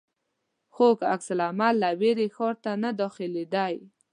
خلکو 0.75 1.03
عکس 1.13 1.27
العمل 1.35 1.75
له 1.83 1.89
وېرې 1.99 2.27
ښار 2.35 2.55
ته 2.63 2.71
نه 2.83 2.89
داخلېدی. 3.01 3.73